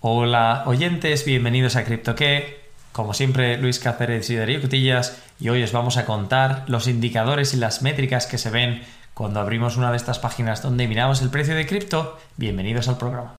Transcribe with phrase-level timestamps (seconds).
[0.00, 2.60] Hola oyentes, bienvenidos a CryptoQué.
[2.92, 7.52] Como siempre, Luis Cáceres y Darío Cutillas, y hoy os vamos a contar los indicadores
[7.52, 11.30] y las métricas que se ven cuando abrimos una de estas páginas donde miramos el
[11.30, 12.16] precio de cripto.
[12.36, 13.34] Bienvenidos al programa.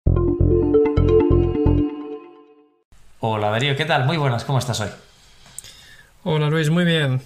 [3.21, 4.03] Hola Darío, ¿qué tal?
[4.03, 4.89] Muy buenas, ¿cómo estás hoy?
[6.25, 7.21] Hola Luis, muy bien.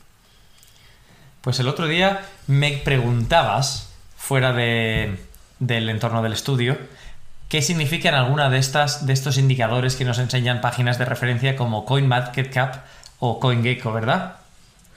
[1.42, 5.18] Pues el otro día me preguntabas, fuera de,
[5.58, 6.78] del entorno del estudio,
[7.54, 11.86] qué significan alguna de estas de estos indicadores que nos enseñan páginas de referencia como
[11.86, 12.84] CoinMarketCap
[13.20, 14.38] o CoinGecko, ¿verdad?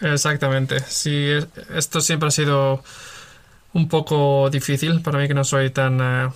[0.00, 0.80] Exactamente.
[0.80, 1.32] Sí,
[1.74, 2.82] esto siempre ha sido
[3.74, 6.30] un poco difícil para mí que no soy tan eh,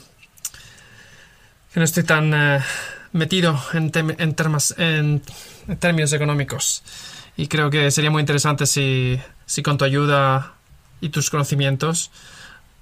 [1.73, 2.61] que no estoy tan eh,
[3.13, 4.37] metido en, en,
[4.77, 5.23] en
[5.79, 6.83] términos económicos.
[7.39, 10.52] Y creo que sería muy interesante si, si con tu ayuda
[11.01, 12.11] y tus conocimientos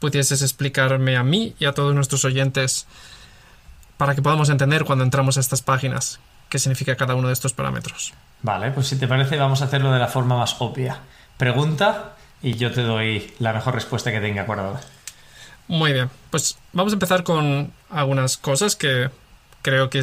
[0.00, 2.88] pudieses explicarme a mí y a todos nuestros oyentes
[3.98, 7.52] para que podamos entender cuando entramos a estas páginas qué significa cada uno de estos
[7.52, 8.14] parámetros.
[8.40, 11.00] Vale, pues si te parece vamos a hacerlo de la forma más obvia.
[11.36, 14.80] Pregunta y yo te doy la mejor respuesta que tenga acordada.
[15.66, 19.10] Muy bien, pues vamos a empezar con algunas cosas que
[19.60, 20.02] creo que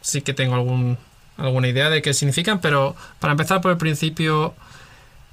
[0.00, 0.96] sí que tengo algún
[1.36, 4.54] alguna idea de qué significan, pero para empezar por el principio,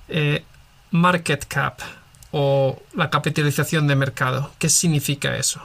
[0.09, 0.43] eh,
[0.89, 1.79] market cap
[2.31, 5.61] o la capitalización de mercado, ¿qué significa eso?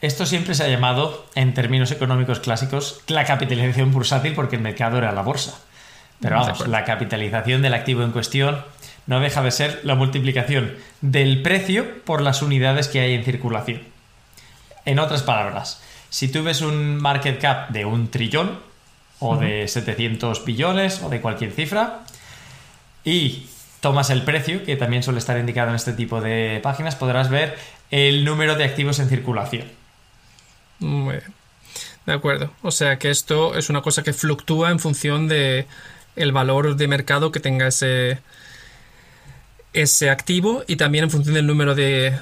[0.00, 4.98] Esto siempre se ha llamado, en términos económicos clásicos, la capitalización bursátil porque el mercado
[4.98, 5.58] era la bolsa.
[6.20, 8.64] Pero vamos, la capitalización del activo en cuestión
[9.06, 13.82] no deja de ser la multiplicación del precio por las unidades que hay en circulación.
[14.84, 18.68] En otras palabras, si tú ves un market cap de un trillón,
[19.20, 22.00] o de 700 billones o de cualquier cifra
[23.04, 23.46] y
[23.80, 27.56] tomas el precio, que también suele estar indicado en este tipo de páginas, podrás ver
[27.90, 29.64] el número de activos en circulación.
[30.78, 31.34] Muy bien.
[32.06, 32.50] De acuerdo.
[32.62, 35.66] O sea que esto es una cosa que fluctúa en función de
[36.16, 38.18] el valor de mercado que tenga ese,
[39.72, 42.18] ese activo y también en función del número de,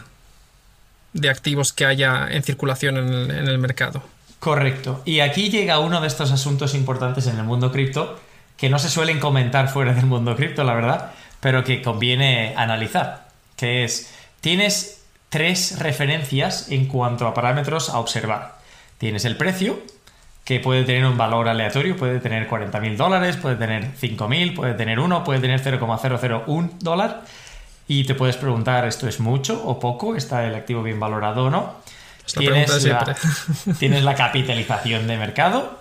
[1.12, 4.02] de activos que haya en circulación en el mercado.
[4.38, 5.02] Correcto.
[5.04, 8.20] Y aquí llega uno de estos asuntos importantes en el mundo cripto
[8.56, 13.28] que no se suelen comentar fuera del mundo cripto, la verdad, pero que conviene analizar,
[13.56, 18.58] que es, tienes tres referencias en cuanto a parámetros a observar.
[18.98, 19.78] Tienes el precio,
[20.44, 25.00] que puede tener un valor aleatorio, puede tener 40.000 dólares, puede tener 5.000, puede tener
[25.00, 27.24] 1, puede tener 0,001 dólar.
[27.88, 30.16] Y te puedes preguntar, ¿esto es mucho o poco?
[30.16, 31.74] ¿Está el activo bien valorado o no?
[32.38, 33.16] Tienes la,
[33.78, 35.80] tienes la, capitalización de mercado,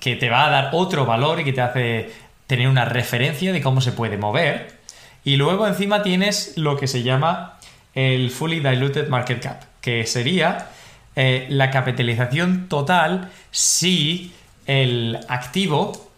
[0.00, 2.12] que te va a dar otro valor y que te hace
[2.46, 4.78] tener una referencia de cómo se puede mover.
[5.24, 7.51] Y luego encima tienes lo que se llama
[7.94, 10.68] el Fully Diluted Market Cap, que sería
[11.14, 14.32] eh, la capitalización total si
[14.66, 16.10] el activo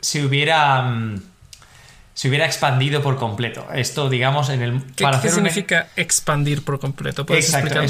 [0.00, 0.82] se hubiera...
[0.82, 1.22] Mm,
[2.16, 3.66] se hubiera expandido por completo.
[3.74, 4.82] Esto, digamos, en el.
[4.96, 7.26] ¿Qué, ¿qué significa expandir por completo?
[7.28, 7.82] Exacto.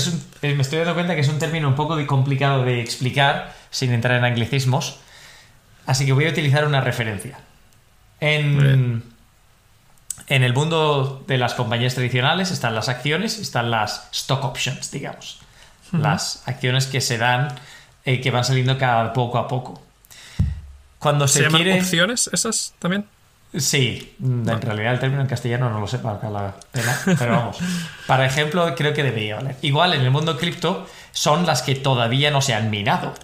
[0.42, 3.92] Eh, me estoy dando cuenta que es un término un poco complicado de explicar sin
[3.92, 4.98] entrar en anglicismos.
[5.86, 7.38] Así que voy a utilizar una referencia.
[8.18, 9.04] En,
[10.28, 15.40] en el mundo de las compañías tradicionales están las acciones, están las stock options, digamos.
[15.92, 17.54] Las acciones que se dan,
[18.04, 19.80] eh, que van saliendo cada poco a poco.
[20.98, 23.06] Cuando se, ¿Se llaman opciones esas también?
[23.56, 27.58] Sí, en realidad el término en castellano no lo sé para la pena, pero vamos.
[28.06, 29.56] Para ejemplo, creo que debería valer.
[29.62, 33.14] Igual en el mundo cripto son las que todavía no se han minado,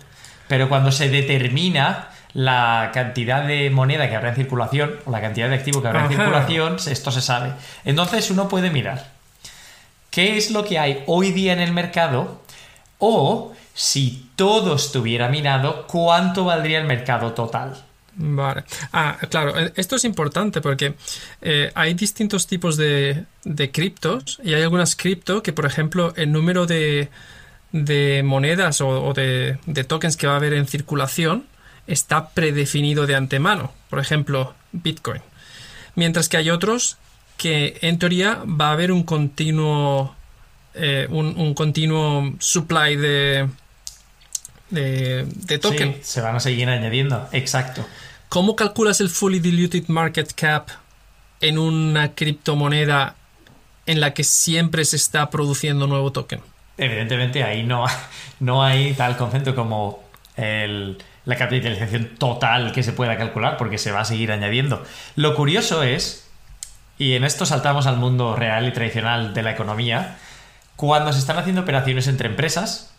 [0.48, 5.48] pero cuando se determina la cantidad de moneda que habrá en circulación o la cantidad
[5.48, 7.52] de activo que habrá en circulación, esto se sabe.
[7.84, 9.10] Entonces uno puede mirar
[10.10, 12.42] qué es lo que hay hoy día en el mercado
[12.98, 17.82] o si todo estuviera minado, cuánto valdría el mercado total.
[18.14, 18.64] Vale.
[18.92, 20.94] Ah, claro, eh, esto es importante porque
[21.40, 26.30] eh, hay distintos tipos de, de criptos y hay algunas cripto que, por ejemplo, el
[26.30, 27.08] número de,
[27.72, 31.46] de monedas o, de, de, tokens que va a haber en circulación
[31.86, 33.72] está predefinido de antemano.
[33.90, 35.22] Por ejemplo, Bitcoin.
[35.94, 36.96] Mientras que hay otros
[37.36, 40.14] que, en teoría, va a haber un continuo,
[40.74, 43.48] eh, un, continuo supply de,
[44.70, 45.98] de, de token.
[46.02, 47.84] se van a seguir añadiendo, exacto.
[48.28, 50.68] ¿Cómo calculas el fully diluted market cap
[51.40, 53.16] en una criptomoneda
[53.84, 56.40] en la que siempre se está produciendo nuevo token?
[56.78, 57.84] Evidentemente ahí no,
[58.40, 60.02] no hay tal concepto como
[61.24, 64.84] la capitalización total que se pueda calcular porque se va a seguir añadiendo.
[65.16, 66.28] Lo curioso es,
[66.98, 70.16] y en esto saltamos al mundo real y tradicional de la economía,
[70.76, 72.94] cuando se están haciendo operaciones entre empresas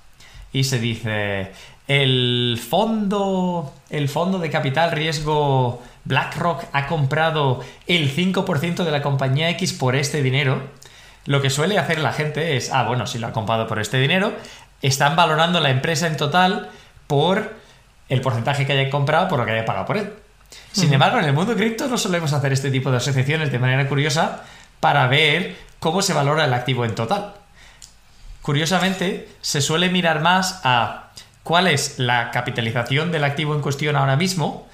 [0.51, 1.51] y se dice
[1.87, 9.49] el fondo, el fondo de capital riesgo BlackRock ha comprado el 5% de la compañía
[9.49, 10.61] X por este dinero,
[11.25, 13.97] lo que suele hacer la gente es, ah, bueno, si lo ha comprado por este
[13.97, 14.33] dinero,
[14.81, 16.69] están valorando la empresa en total
[17.07, 17.53] por
[18.09, 20.13] el porcentaje que haya comprado por lo que haya pagado por él.
[20.71, 23.87] Sin embargo, en el mundo cripto no solemos hacer este tipo de asociaciones de manera
[23.87, 24.43] curiosa
[24.79, 27.33] para ver cómo se valora el activo en total.
[28.41, 31.11] Curiosamente, se suele mirar más a
[31.43, 34.67] cuál es la capitalización del activo en cuestión ahora mismo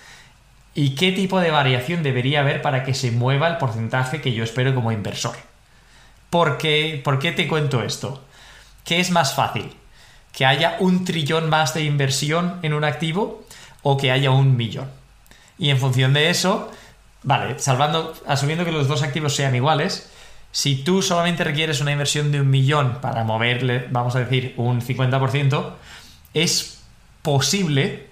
[0.74, 4.44] y qué tipo de variación debería haber para que se mueva el porcentaje que yo
[4.44, 5.36] espero como inversor.
[6.30, 8.24] ¿Por qué, ¿Por qué te cuento esto?
[8.86, 9.76] ¿Qué es más fácil?
[10.40, 13.44] ¿Que haya un trillón más de inversión en un activo
[13.84, 14.90] o que haya un millón?
[15.58, 16.72] Y en función de eso,
[17.24, 20.10] vale, salvando, asumiendo que los dos activos sean iguales,
[20.54, 24.82] si tú solamente requieres una inversión de un millón para moverle, vamos a decir, un
[24.82, 25.74] 50%,
[26.34, 26.84] es
[27.22, 28.08] posible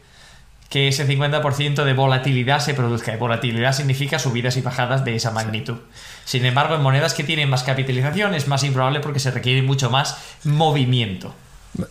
[0.67, 3.13] que ese 50% de volatilidad se produzca.
[3.13, 5.77] Y volatilidad significa subidas y bajadas de esa magnitud.
[6.25, 9.89] Sin embargo, en monedas que tienen más capitalización es más improbable porque se requiere mucho
[9.89, 11.33] más movimiento.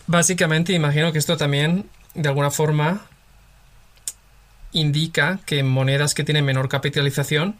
[0.07, 3.05] Básicamente, imagino que esto también, de alguna forma,
[4.71, 7.55] indica que monedas que tienen menor capitalización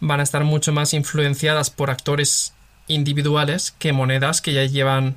[0.00, 2.52] van a estar mucho más influenciadas por actores
[2.86, 5.16] individuales que monedas que ya llevan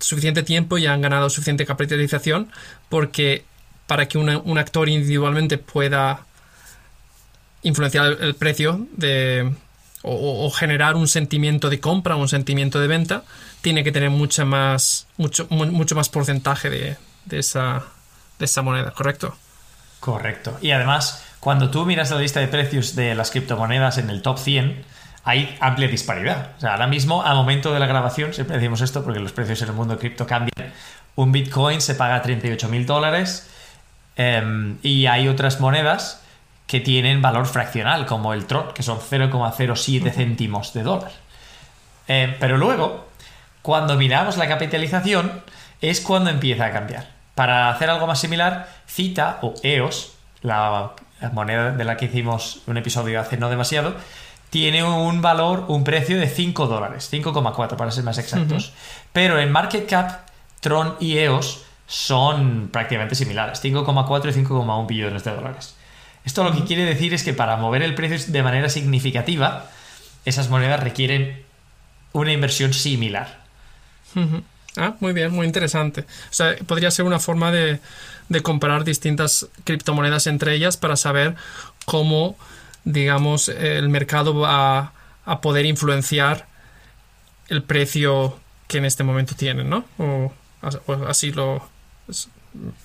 [0.00, 2.50] suficiente tiempo y han ganado suficiente capitalización
[2.88, 3.44] porque
[3.86, 6.24] para que un actor individualmente pueda
[7.62, 9.52] influenciar el, precio de,
[10.02, 13.24] o, generar un sentimiento de compra o un sentimiento de venta,
[13.62, 17.82] tiene que tener mucha más, mucho, mucho más porcentaje de, de, esa,
[18.38, 19.34] de esa moneda, ¿correcto?
[20.00, 20.58] Correcto.
[20.60, 24.38] Y además, cuando tú miras la lista de precios de las criptomonedas en el top
[24.38, 24.84] 100,
[25.24, 26.50] hay amplia disparidad.
[26.58, 29.62] O sea, ahora mismo, al momento de la grabación, siempre decimos esto porque los precios
[29.62, 30.72] en el mundo cripto cambian.
[31.14, 33.48] Un Bitcoin se paga 38 mil dólares,
[34.16, 36.22] Em, y hay otras monedas
[36.66, 41.12] que tienen valor fraccional, como el Tron, que son 0,07 céntimos de dólar.
[42.08, 43.08] Em, pero luego,
[43.62, 45.42] cuando miramos la capitalización,
[45.80, 47.08] es cuando empieza a cambiar.
[47.34, 50.12] Para hacer algo más similar, Cita o EOS,
[50.42, 50.92] la
[51.32, 53.94] moneda de la que hicimos un episodio hace no demasiado,
[54.50, 58.72] tiene un valor, un precio de 5 dólares, 5,4 para ser más exactos.
[59.12, 60.28] Pero en Market Cap,
[60.60, 65.76] Tron y EOS son prácticamente similares, 5,4 y 5,1 billones de dólares.
[66.24, 69.66] Esto lo que quiere decir es que para mover el precio de manera significativa,
[70.24, 71.44] esas monedas requieren
[72.12, 73.41] una inversión similar.
[74.76, 76.02] Ah, muy bien, muy interesante.
[76.02, 77.80] O sea, podría ser una forma de,
[78.42, 81.34] comparar distintas criptomonedas entre ellas para saber
[81.84, 82.36] cómo,
[82.84, 84.92] digamos, el mercado va
[85.26, 86.46] a poder influenciar
[87.48, 88.38] el precio
[88.68, 89.84] que en este momento tienen, ¿no?
[89.98, 90.32] o
[91.06, 91.62] así lo,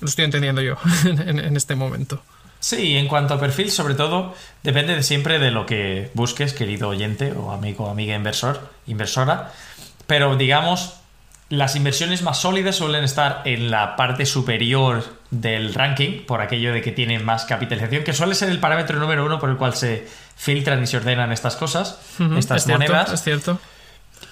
[0.02, 2.22] lo estoy entendiendo yo en, este momento.
[2.60, 4.34] Sí, en cuanto a perfil, sobre todo,
[4.64, 9.54] depende de siempre de lo que busques, querido oyente o amigo o amiga inversor, inversora.
[10.08, 10.97] Pero digamos,
[11.50, 16.82] las inversiones más sólidas suelen estar en la parte superior del ranking, por aquello de
[16.82, 20.08] que tienen más capitalización, que suele ser el parámetro número uno por el cual se
[20.36, 22.00] filtran y se ordenan estas cosas,
[22.38, 23.14] estas monedas.
[23.14, 23.60] es cierto.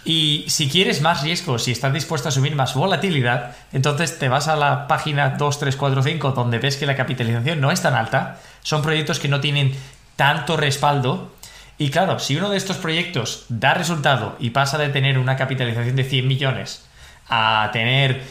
[0.04, 4.48] Y si quieres más riesgo, si estás dispuesto a asumir más volatilidad, entonces te vas
[4.48, 7.96] a la página 2, 3, 4, 5, donde ves que la capitalización no es tan
[7.96, 8.40] alta.
[8.62, 9.74] Son proyectos que no tienen
[10.16, 11.32] tanto respaldo.
[11.78, 15.96] Y claro, si uno de estos proyectos da resultado y pasa de tener una capitalización
[15.96, 16.84] de 100 millones
[17.28, 18.24] a tener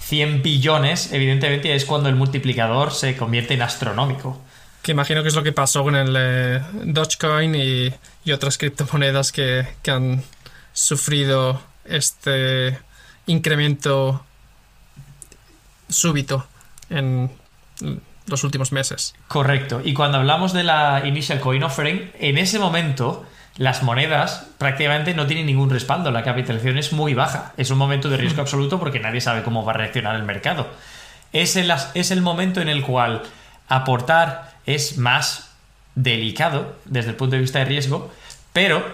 [0.00, 4.40] 100 billones, evidentemente es cuando el multiplicador se convierte en astronómico.
[4.82, 7.92] Que imagino que es lo que pasó con el eh, Dogecoin y,
[8.32, 10.22] otras criptomonedas que han
[10.72, 12.78] sufrido este
[13.26, 14.24] incremento
[15.88, 16.46] súbito
[16.88, 17.30] en
[18.26, 19.14] los últimos meses.
[19.28, 19.80] Correcto.
[19.84, 23.26] Y cuando hablamos de la Initial Coin Offering, en ese momento
[23.56, 26.10] las monedas prácticamente no tienen ningún respaldo.
[26.10, 27.52] La capitalización es muy baja.
[27.56, 30.68] Es un momento de riesgo absoluto porque nadie sabe cómo va a reaccionar el mercado.
[31.32, 33.22] Es el, es el momento en el cual
[33.68, 35.50] aportar es más
[35.94, 38.10] delicado desde el punto de vista de riesgo,
[38.52, 38.84] pero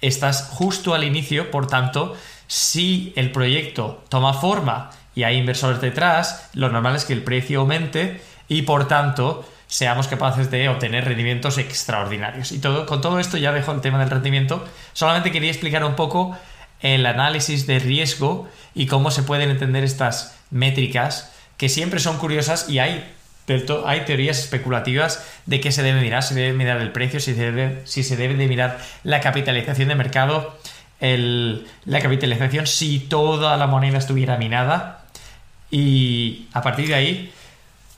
[0.00, 6.50] estás justo al inicio, por tanto, si el proyecto toma forma y hay inversores detrás,
[6.54, 11.58] lo normal es que el precio aumente y por tanto seamos capaces de obtener rendimientos
[11.58, 12.52] extraordinarios.
[12.52, 14.64] Y todo, con todo esto ya dejo el tema del rendimiento.
[14.92, 16.36] Solamente quería explicar un poco
[16.80, 22.68] el análisis de riesgo y cómo se pueden entender estas métricas que siempre son curiosas
[22.68, 23.12] y hay
[23.86, 27.52] hay teorías especulativas de qué se debe mirar, si debe mirar el precio, si se
[27.52, 30.58] debe, si se debe de mirar la capitalización de mercado,
[31.00, 35.04] la capitalización si toda la moneda estuviera minada.
[35.70, 37.32] Y a partir de ahí,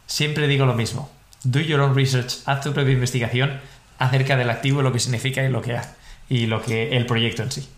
[0.07, 1.11] siempre digo lo mismo.
[1.45, 3.61] Do your own research, haz tu propia investigación
[3.99, 5.91] acerca del activo, lo que significa y lo que hace,
[6.29, 7.69] y lo que el proyecto en sí.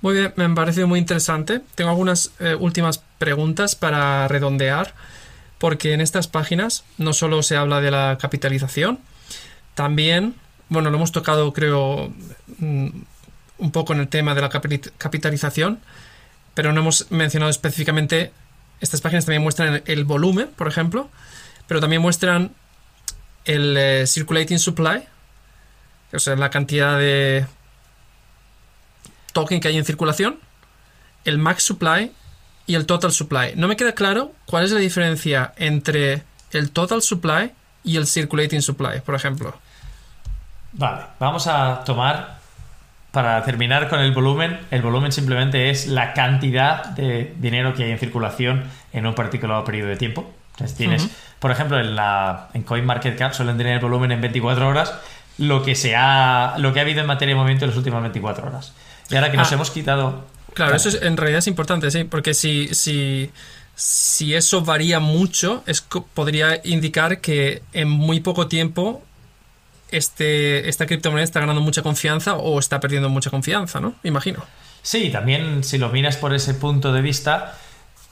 [0.00, 1.60] Muy bien, me ha parecido muy interesante.
[1.74, 4.94] Tengo algunas eh, últimas preguntas para redondear,
[5.58, 8.98] porque en estas páginas no solo se habla de la capitalización,
[9.74, 10.34] también,
[10.68, 12.12] bueno, lo hemos tocado creo
[12.58, 12.88] mm,
[13.58, 15.80] un poco en el tema de la capitalización,
[16.54, 18.32] pero no hemos mencionado específicamente,
[18.80, 21.08] estas páginas también muestran el, volumen, por ejemplo,
[21.70, 22.50] pero también muestran
[23.44, 25.04] el eh, circulating supply,
[26.12, 27.46] o sea, la cantidad de
[29.32, 30.40] token que hay en circulación,
[31.24, 32.10] el max supply
[32.66, 33.52] y el total supply.
[33.54, 37.52] No me queda claro cuál es la diferencia entre el total supply
[37.84, 39.56] y el circulating supply, por ejemplo.
[40.72, 42.40] Vale, vamos a tomar,
[43.12, 47.92] para terminar con el volumen, el volumen simplemente es la cantidad de dinero que hay
[47.92, 50.34] en circulación en un particular periodo de tiempo.
[50.60, 54.94] Entonces tienes, por ejemplo, en, la, en CoinMarketCap suelen tener el volumen en 24 horas,
[55.38, 58.02] lo que, se ha, lo que ha habido en materia de movimiento en las últimas
[58.02, 58.74] 24 horas.
[59.08, 59.54] Y ahora que nos ah.
[59.54, 60.24] hemos quitado...
[60.54, 63.30] Claro, eso es, en realidad es importante, sí, porque si, si,
[63.74, 69.02] si eso varía mucho, es, podría indicar que en muy poco tiempo
[69.90, 73.94] este, esta criptomoneda está ganando mucha confianza o está perdiendo mucha confianza, ¿no?
[74.02, 74.44] Imagino.
[74.82, 77.56] Sí, también si lo miras por ese punto de vista,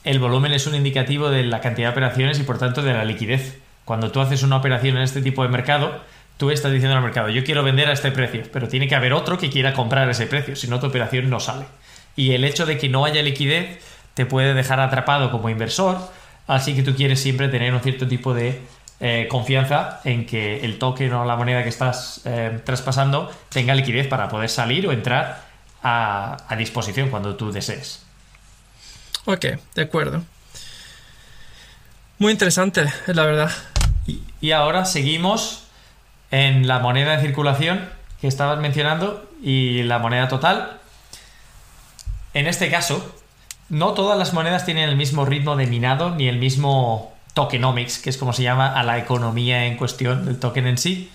[0.09, 3.05] el volumen es un indicativo de la cantidad de operaciones y por tanto de la
[3.05, 3.59] liquidez.
[3.85, 6.01] Cuando tú haces una operación en este tipo de mercado,
[6.37, 9.13] tú estás diciendo al mercado, yo quiero vender a este precio, pero tiene que haber
[9.13, 11.67] otro que quiera comprar a ese precio, si no tu operación no sale.
[12.15, 13.85] Y el hecho de que no haya liquidez
[14.15, 15.99] te puede dejar atrapado como inversor,
[16.47, 18.59] así que tú quieres siempre tener un cierto tipo de
[18.99, 24.07] eh, confianza en que el token o la moneda que estás eh, traspasando tenga liquidez
[24.07, 25.43] para poder salir o entrar
[25.83, 28.08] a, disposición cuando tú desees.
[29.25, 29.45] Ok,
[29.75, 30.23] de acuerdo.
[32.17, 33.51] Muy interesante, la verdad.
[34.41, 35.63] Y, ahora seguimos
[36.31, 37.87] en la moneda de circulación
[38.19, 40.79] que estabas mencionando y la moneda total.
[42.33, 43.15] En este caso,
[43.69, 48.09] no todas las monedas tienen el mismo ritmo de minado ni el mismo tokenomics, que
[48.09, 51.11] es como se llama a la economía en cuestión del token en sí.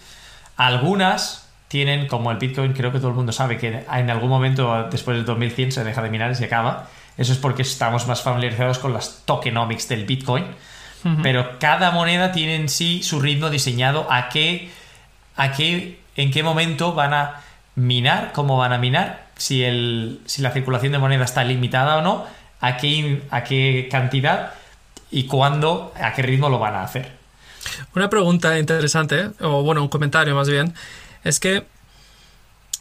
[0.57, 4.89] Algunas tienen, como el Bitcoin, creo que todo el mundo sabe que en algún momento
[4.91, 6.89] después del 2100 se deja de minar y se acaba.
[7.17, 10.47] Eso es porque estamos más familiarizados con las tokenomics del Bitcoin.
[11.23, 14.71] Pero cada moneda tiene en sí su ritmo diseñado a qué,
[15.37, 17.43] a qué, en qué momento van a
[17.75, 22.01] minar, cómo van a minar, si, el, si la circulación de moneda está limitada o
[22.01, 22.25] no,
[22.61, 24.55] a qué, a qué cantidad
[25.11, 27.13] y cuándo, a qué ritmo lo van a hacer.
[27.95, 30.75] Una pregunta interesante, o bueno, un comentario más bien,
[31.23, 31.67] es que,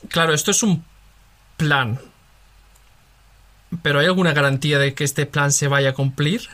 [0.08, 0.84] claro, esto es un
[1.58, 2.00] plan,
[3.82, 6.50] pero ¿hay alguna garantía de que este plan se vaya a cumplir?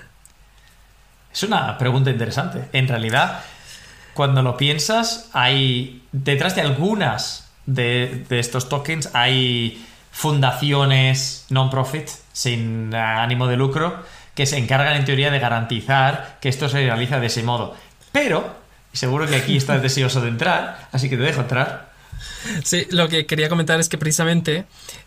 [1.31, 2.69] Es una pregunta interesante.
[2.73, 3.41] En realidad,
[4.13, 13.47] cuando lo piensas, hay detrás de algunas de, estos tokens hay fundaciones non-profit sin ánimo
[13.47, 17.43] de lucro que se encargan en teoría de garantizar que esto se realiza de ese
[17.43, 17.75] modo.
[18.11, 18.55] Pero,
[18.91, 21.88] seguro que aquí estás deseoso de entrar, así que te dejo entrar.
[22.63, 24.65] Sí, lo que quería comentar es que precisamente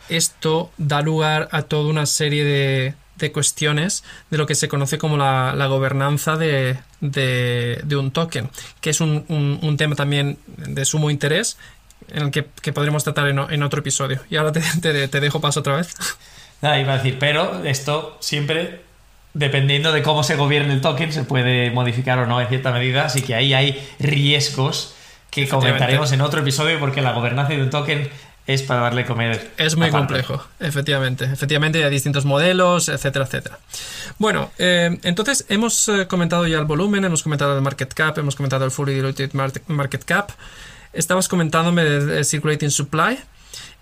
[0.08, 2.94] esto da lugar a toda una serie de,
[3.32, 8.50] cuestiones de lo que se conoce como la, gobernanza de, un token,
[8.80, 11.56] que es un, tema también de sumo interés
[12.08, 12.42] en el que,
[12.72, 14.20] podremos tratar en, otro episodio.
[14.28, 15.94] Y ahora te, dejo paso otra vez.
[16.62, 18.80] Nada, iba a decir, pero esto siempre
[19.34, 23.04] dependiendo de cómo se gobierne el token, se puede modificar o no en cierta medida.
[23.04, 24.94] Así que ahí hay riesgos
[25.32, 28.08] que comentaremos en otro episodio porque la gobernanza de un token
[28.46, 29.52] es para darle comer.
[29.56, 31.24] Es muy complejo, efectivamente.
[31.24, 33.58] Efectivamente, hay distintos modelos, etcétera, etcétera.
[34.18, 38.36] Bueno, eh, entonces hemos eh, comentado ya el volumen, hemos comentado el market cap, hemos
[38.36, 40.32] comentado el fully diluted market cap.
[40.92, 43.18] Estabas comentándome del circulating supply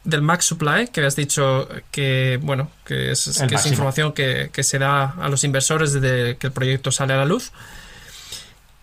[0.05, 5.29] del max supply, que has dicho que, bueno, que es, información que, se da a
[5.29, 7.53] los inversores desde que el proyecto sale a la luz.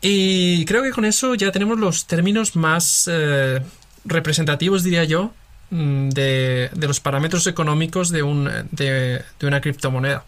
[0.02, 3.62] Y creo que con eso ya tenemos los términos más eh,
[4.06, 5.32] representativos, diría yo,
[5.72, 10.24] mm, de, los parámetros económicos de, un, de, una criptomoneda.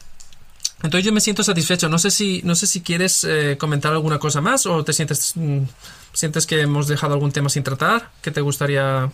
[0.81, 1.89] Entonces yo me siento satisfecho.
[1.89, 5.33] No sé si, no sé si quieres eh, comentar alguna cosa más o te sientes,
[5.35, 5.63] mm,
[6.13, 9.09] sientes que hemos dejado algún tema sin tratar que te gustaría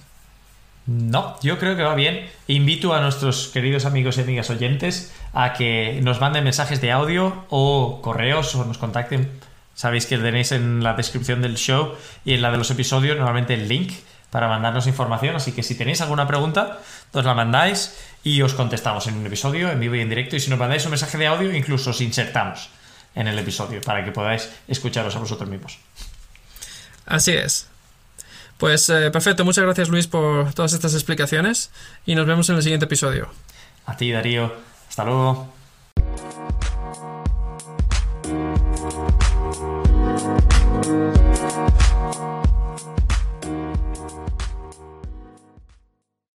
[0.88, 2.30] no, yo creo que va bien.
[2.48, 7.46] Invito a nuestros queridos amigos y amigas oyentes a que nos manden mensajes de audio
[7.50, 9.32] o correos o nos contacten.
[9.76, 13.54] Sabéis que tenéis en la descripción del show y en la de los episodios normalmente
[13.54, 13.94] el link
[14.32, 16.80] para mandarnos información, así que si tenéis alguna pregunta,
[17.14, 20.40] os la mandáis y os contestamos en un episodio, en vivo y en directo, y
[20.40, 22.70] si nos mandáis un mensaje de audio, incluso os insertamos
[23.16, 25.80] en el episodio para que podáis escucharos a vosotros mismos.
[27.06, 27.68] Así es.
[28.58, 31.72] Pues eh, perfecto, muchas gracias Luis por todas estas explicaciones
[32.06, 33.30] y nos vemos en el siguiente episodio.
[33.86, 34.54] A ti Darío,
[34.88, 35.54] hasta luego.